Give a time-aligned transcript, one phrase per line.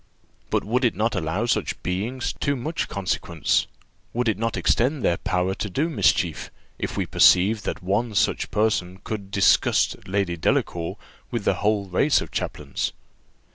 [0.49, 3.67] But would it not allow such beings too much consequence,
[4.13, 8.49] would it not extend their power to do mischief, if we perceived that one such
[8.49, 10.97] person could disgust Lady Delacour
[11.29, 12.93] with the whole race of chaplains?"